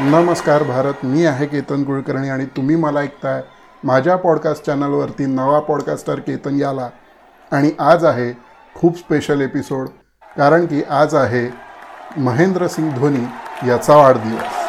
[0.00, 3.42] नमस्कार भारत मी आहे केतन कुलकर्णी आणि तुम्ही मला ऐकताय
[3.84, 6.88] माझ्या पॉडकास्ट चॅनलवरती नवा पॉडकास्टर केतन याला.
[7.52, 8.32] आणि आज आहे
[8.74, 9.88] खूप स्पेशल एपिसोड
[10.38, 11.54] कारण की आज आहे
[12.16, 13.24] महेंद्रसिंग धोनी
[13.68, 14.59] याचा वाढदिवस.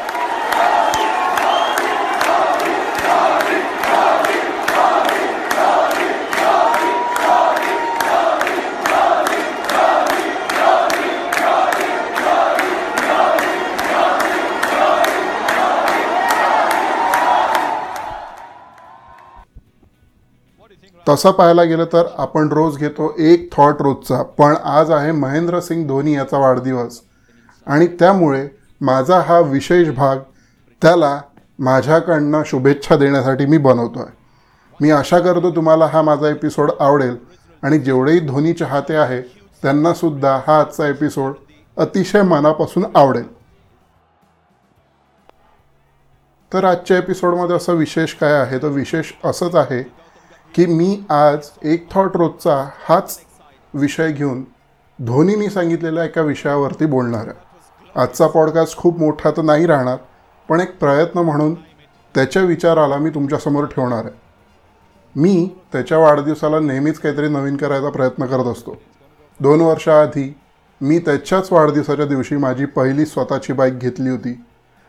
[21.11, 24.21] तसं पाहायला गेलं तर आपण रोज घेतो एक थॉट रोजचा.
[24.21, 27.02] पण आज आहे महेंद्रसिंग धोनी याचा वाढदिवस.
[27.67, 28.47] आणि त्यामुळे
[28.81, 30.17] माझा हा विशेष भाग
[30.81, 31.19] त्याला
[31.59, 34.19] माझ्याकडनं शुभेच्छा देण्यासाठी मी बनवतो आहे
[34.79, 37.16] मी आशा करतो तुम्हाला हा माझा एपिसोड आवडेल.
[37.63, 39.21] आणि जेवढेही धोनी चाहते आहे
[39.63, 41.33] त्यांनासुद्धा हा आजचा एपिसोड
[41.77, 43.27] अतिशय मनापासून आवडेल.
[46.53, 48.58] तर आजच्या एपिसोडमध्ये असं विशेष काय आहे?
[48.58, 49.83] तर विशेष असंच आहे
[50.55, 53.19] की मी आज एक थॉट रोजचा हाच
[53.73, 54.44] विषय घेऊन
[54.99, 57.38] धोनीनी सांगितलेल्या एका विषयावरती बोलणार आहे.
[57.95, 59.97] आजचा पॉडकास्ट खूप मोठा तर नाही राहणार
[60.49, 61.53] पण एक प्रयत्न म्हणून
[62.16, 64.19] त्याच्या विचाराला मी तुमच्यासमोर ठेवणार आहे.
[65.16, 68.81] मी त्याच्या वाढदिवसाला नेहमीच काहीतरी नवीन करायचा प्रयत्न करत असतो.
[69.39, 70.38] दोन वर्षाआधी
[70.81, 74.45] मी त्याच्याच वाढदिवसाच्या दिवशी माझी पहिली स्वतःची बाईक घेतली होती.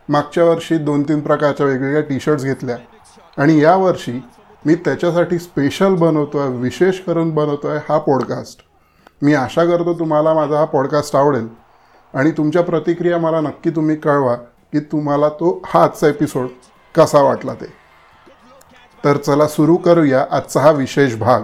[0.09, 2.77] मागच्या वर्षी दोन तीन प्रकारच्या वेगवेगळ्या टी शर्ट्स घेतल्या
[3.37, 4.21] आणि यावर्षी
[4.67, 8.61] मी त्याच्यासाठी स्पेशल बनवतो आहे विशेष करून बनवतो आहे हा पॉडकास्ट
[9.23, 11.49] मी आशा करतो तुम्हाला माझा हा पॉडकास्ट आवडेल.
[12.15, 16.47] आणि तुमच्या प्रतिक्रिया मला नक्की तुम्ही कळवा की तुम्हाला तो हा आजचा एपिसोड
[16.95, 17.73] कसा वाटला ते.
[19.05, 21.41] तर चला सुरू करूया आजचा हा विशेष भाग.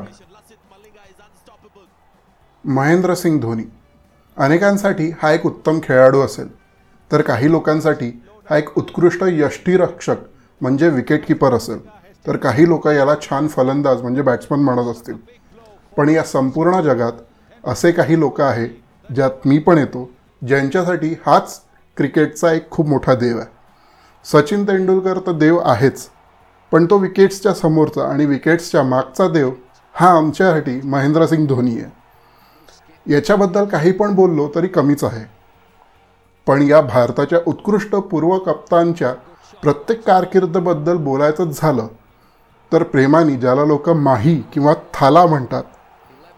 [2.65, 3.65] महेंद्रसिंग धोनी.
[4.37, 6.57] अनेकांसाठी हा एक उत्तम खेळाडू असेल.
[7.13, 10.17] तर काही लोकांसाठी हा एक उत्कृष्ट यष्टीरक्षक
[10.61, 11.98] म्हणजे विकेटकीपर असेल.
[12.27, 15.17] तर काही लोक याला छान फलंदाज म्हणजे बॅट्समन म्हणत असतील.
[15.97, 17.13] पण या संपूर्ण जगात
[17.65, 18.67] असे काही लोक आहे
[19.09, 20.09] ज्यात मी पण येतो
[20.43, 21.61] ज्यांच्यासाठी हाच
[21.97, 23.47] क्रिकेटचा एक खूप मोठा देव आहे.
[24.25, 26.09] सचिन तेंडुलकर तर देव आहेच
[26.73, 29.51] पण तो विकेट्सच्या समोरचा आणि विकेट्सच्या मागचा देव
[29.95, 31.91] हा आमच्यासाठी महेंद्रसिंग धोनी आहे.
[33.07, 35.25] याच्याबद्दल काही पण बोललो तरी कमीच आहे.
[36.47, 39.13] पण या भारताच्या उत्कृष्ट पूर्व कप्तानच्या
[39.63, 41.87] प्रत्येक कारकिर्दबद्दल बोलायचंच झालं
[42.73, 45.63] तर प्रेमाने ज्याला लोक माही किंवा थाला म्हणतात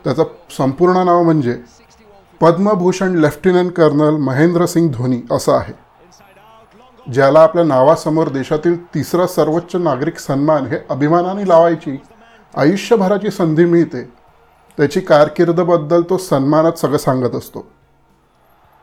[0.05, 0.25] त्याचं
[0.57, 1.57] संपूर्ण नाव म्हणजे
[2.41, 5.73] पद्मभूषण लेफ्टनंट कर्नल महेंद्रसिंग धोनी असं आहे
[7.13, 11.97] ज्याला आपल्या नावासमोर देशातील तिसरा सर्वोच्च नागरिक सन्मान हे अभिमानाने लावायची
[12.55, 14.03] आयुष्यभराची संधी मिळते
[14.79, 17.67] त्याची कारकिर्दबद्दल तो सन्मानात सगळं सांगत असतो.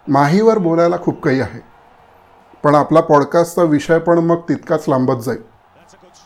[0.08, 1.59] माहीवर बोलायला खूप काही आहे
[2.64, 5.41] पण आपला पॉडकास्टचा विषय पण मग तितकाच लांबत जाईल.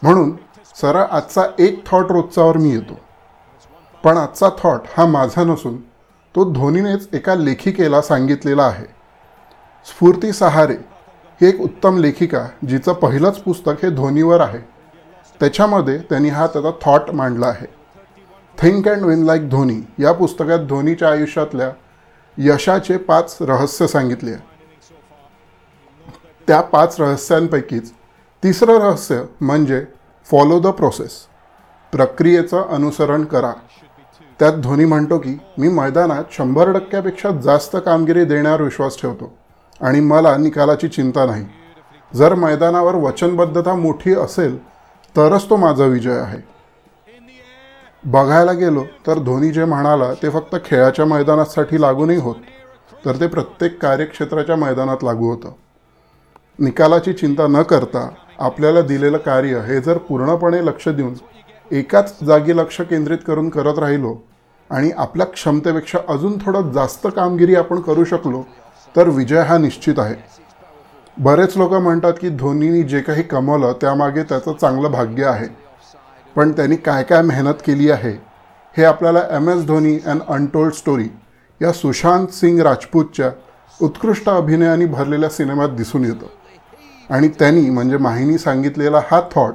[0.02, 0.32] म्हणून
[0.76, 3.00] सरा आजचा एक थॉट रोजचावर मी येतो.
[4.04, 5.78] पण आजचा थॉट हा माझा नसून
[6.36, 8.86] तो धोनीनेच एका लेखिकेला सांगितलेला आहे.
[9.86, 10.74] स्फूर्ती सहारे
[11.42, 14.60] ही एक उत्तम लेखिका जिचं पहिलंच पुस्तक हे धोनीवर आहे.
[15.40, 17.68] त्याच्यामध्ये त्यांनी हा त्याचा थॉट मांडला आहे.
[18.58, 19.80] Think and win like Dhoni.
[20.00, 21.72] या पुस्तकात धोनीच्या आयुष्यातल्या
[22.38, 24.36] यशाचे पाच रहस्य सांगितले
[26.48, 27.92] त्या पाच रहस्यांपैकीच
[28.44, 29.86] तिसरं रहस्य म्हणजे
[30.28, 31.12] फॉलो द प्रोसेस
[31.94, 33.52] प्रक्रियेचं अनुसरण करा.
[34.40, 39.32] त्यात धोनी म्हणतो की मी मैदानात शंभर टक्क्यापेक्षा जास्त कामगिरी देण्यावर विश्वास ठेवतो
[39.82, 41.46] आणि मला निकालाची चिंता नाही.
[42.12, 44.58] जर मैदानावर वचनबद्धता मोठी असेल
[45.16, 46.40] तरच तो माझा विजय आहे.
[48.04, 52.36] बघायला गेलो तर धोनी जे म्हणाला ते फक्त खेळाच्या मैदानासाठी लागू नाही होत
[53.06, 55.52] तर ते प्रत्येक कार्यक्षेत्राच्या मैदानात लागू होतं.
[56.60, 58.08] निकालाची चिंता न करता
[58.42, 61.14] आपल्याला दिलेलं कार्य हे जर पूर्णपणे लक्ष देऊन
[61.72, 64.16] एकाच जागी लक्ष केंद्रित करून करत राहिलो
[64.70, 68.44] आणि आपल्या क्षमतेपेक्षा अजून थोडं जास्त कामगिरी आपण करू शकलो
[68.96, 70.16] तर विजय हा निश्चित आहे.
[71.18, 75.48] बरेच लोक म्हणतात की धोनीनी जे काही कमवलं त्यामागे त्याचं चांगलं भाग्य आहे.
[76.36, 78.12] पण त्यांनी काय काय मेहनत केली आहे
[78.76, 81.08] हे आपल्याला M S Dhoni and untold story
[81.62, 83.32] या सुशांत सिंग राजपूतच्या
[83.80, 86.26] उत्कृष्ट अभिनयाने भरलेल्या सिनेमात दिसून येतं.
[87.12, 89.54] आणि त्यांनी म्हणजे माहिनी सांगितलेला हा थॉट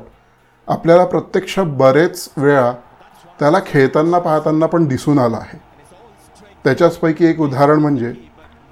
[0.68, 2.72] आपल्याला प्रत्यक्ष बरेच वेळा
[3.38, 5.58] त्याला खेळताना पाहताना पण दिसून आला आहे.
[6.64, 8.12] त्याच्याचपैकी एक उदाहरण म्हणजे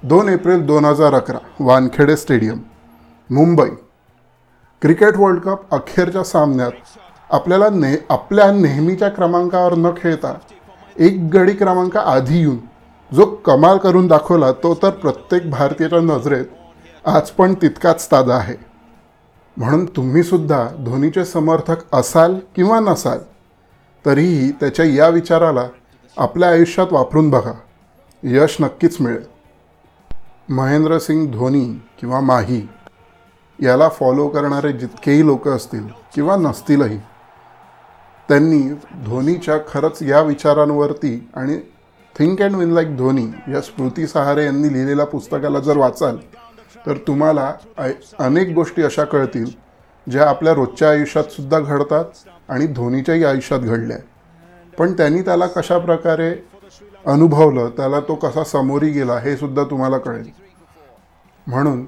[0.03, 2.57] दोन एप्रिल दोन हजार अकरा Wankhede stadium
[3.29, 3.69] Mumbai.
[4.81, 6.97] Cricket world cup अखेरच्या सामन्यात
[7.29, 10.33] आपल्याला ने आपल्या नेहमीच्या क्रमांकावर न खेळता
[10.95, 12.57] एक गडी क्रमांक आधी येऊन
[13.11, 18.55] जो कमाल करून दाखवला तो तर प्रत्येक भारतीयाच्या नजरेत आज पण तितकाच ताजा आहे.
[19.57, 23.19] म्हणून तुम्ही सुद्धा धोनीचे समर्थक असाल किंवा नसाल
[24.05, 25.67] तरीही त्याच्या या विचाराला
[26.17, 27.51] आपल्या आयुष्यात वापरून बघा.
[28.23, 29.23] यश नक्कीच मिळेल.
[30.49, 31.65] महेंद्रसिंग धोनी
[31.99, 32.67] किंवा माही
[33.61, 36.97] याला फॉलो करणारे जितकेही लोक असतील किंवा नसतीलही
[38.27, 38.61] त्यांनी
[39.05, 41.57] धोनीच्या खरंच या विचारांवरती आणि
[42.19, 46.17] think and win like Dhoni या स्मृती सहारे यांनी लिहिलेल्या पुस्तकाला जर वाचाल
[46.85, 47.53] तर तुम्हाला
[48.19, 49.45] अनेक गोष्टी अशा कळतील
[50.07, 52.05] ज्या आपल्या रोजच्या आयुष्यात सुद्धा घडतात
[52.49, 53.97] आणि धोनीच्याही आयुष्यात घडल्या.
[54.77, 56.31] पण त्यांनी त्याला कशा प्रकारे
[57.05, 60.29] अनुभवलं त्याला तो कसा समोरी गेला हे सुद्धा तुम्हाला कळेल.
[61.47, 61.85] म्हणून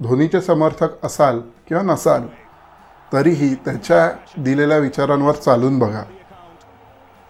[0.00, 2.26] धोनीचे समर्थक असाल किंवा नसाल
[3.12, 6.02] तरीही त्याच्या दिलेल्या विचारांवर चालून बघा.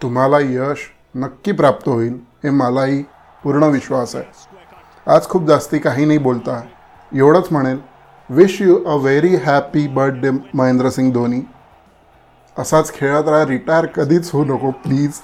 [0.01, 3.01] तुम्हाला यश नक्की प्राप्त होईल हे मलाही
[3.43, 4.25] पूर्ण विश्वास आहे.
[5.05, 6.61] आज खूप जास्ती काही नाही बोलता.
[7.13, 7.79] एवढंच म्हणेल
[8.29, 11.41] wish you a very happy birthday Mahendra Singh Dhoni.
[12.57, 15.19] असाच खेळत राहा रिटायर कधीच होऊ नको प्लीज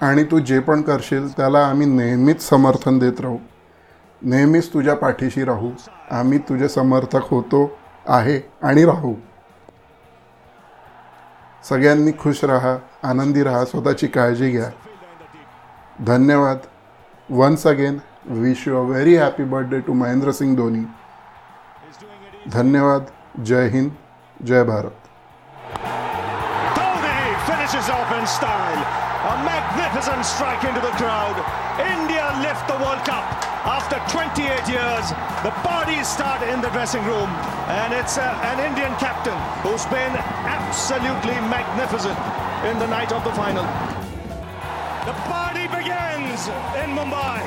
[0.00, 3.38] आणि तू जे पण करशील त्याला आम्ही नेहमीच समर्थन देत राहू.
[4.22, 5.70] नेहमीच तुझ्या पाठीशी राहू.
[6.10, 7.70] आम्ही तुझे समर्थक होतो
[8.06, 9.14] आहे आणि राहू.
[11.68, 14.70] सगळ्यांनी खुश राहा आनंदी राहा स्वतःची काळजी घ्या.
[16.06, 16.58] धन्यवाद.
[17.30, 17.98] Once again
[18.39, 20.85] Wish you a very happy birthday to Mahendra Singh Dhoni
[22.53, 23.11] धन्यवाद
[23.49, 23.91] जय हिंद
[24.49, 24.97] जय Bharat
[26.75, 28.83] Dhoni finishes off in style.
[29.29, 31.41] A magnificent strike into the crowd.
[31.85, 33.25] India lift the World Cup
[33.65, 35.11] after 28 years.
[35.43, 37.29] The parties start in the dressing room,
[37.67, 40.13] and it's uh, an Indian captain who's been
[40.57, 42.17] absolutely magnificent
[42.65, 43.63] in the night of the final.
[45.05, 46.47] The party begins
[46.81, 47.37] in Mumbai.